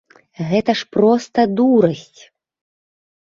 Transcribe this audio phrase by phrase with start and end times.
[0.51, 2.21] Гэта ж проста дурасць.